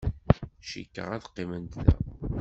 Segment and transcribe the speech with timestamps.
[0.69, 1.91] Cikkeɣ ad qqiment da.